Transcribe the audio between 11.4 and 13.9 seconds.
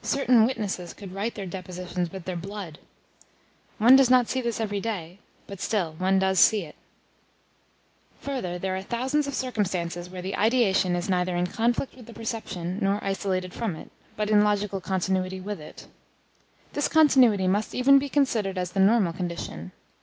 conflict with the perception nor isolated from it,